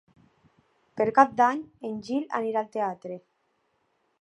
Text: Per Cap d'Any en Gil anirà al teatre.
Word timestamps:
Per 1.01 1.05
Cap 1.19 1.35
d'Any 1.41 1.61
en 1.91 2.01
Gil 2.09 2.25
anirà 2.41 2.65
al 2.65 2.73
teatre. 2.79 3.19